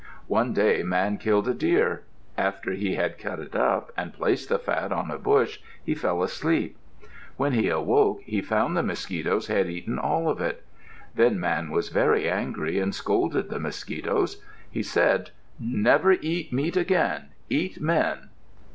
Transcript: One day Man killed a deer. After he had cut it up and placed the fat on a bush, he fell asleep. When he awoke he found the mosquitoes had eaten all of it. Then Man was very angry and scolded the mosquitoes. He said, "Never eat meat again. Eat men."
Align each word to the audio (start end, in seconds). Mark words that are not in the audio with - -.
One 0.29 0.51
day 0.51 0.81
Man 0.81 1.19
killed 1.19 1.47
a 1.47 1.53
deer. 1.53 2.01
After 2.35 2.71
he 2.71 2.95
had 2.95 3.19
cut 3.19 3.37
it 3.37 3.55
up 3.55 3.91
and 3.95 4.13
placed 4.15 4.49
the 4.49 4.57
fat 4.57 4.91
on 4.91 5.11
a 5.11 5.19
bush, 5.19 5.59
he 5.85 5.93
fell 5.93 6.23
asleep. 6.23 6.75
When 7.37 7.53
he 7.53 7.69
awoke 7.69 8.21
he 8.23 8.41
found 8.41 8.75
the 8.75 8.81
mosquitoes 8.81 9.45
had 9.45 9.69
eaten 9.69 9.99
all 9.99 10.27
of 10.27 10.41
it. 10.41 10.63
Then 11.13 11.39
Man 11.39 11.69
was 11.69 11.89
very 11.89 12.27
angry 12.27 12.79
and 12.79 12.95
scolded 12.95 13.49
the 13.51 13.59
mosquitoes. 13.59 14.41
He 14.71 14.81
said, 14.81 15.29
"Never 15.59 16.13
eat 16.13 16.51
meat 16.51 16.75
again. 16.75 17.25
Eat 17.47 17.79
men." 17.79 18.29